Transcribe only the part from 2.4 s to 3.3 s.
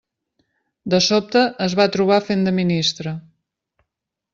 de ministre.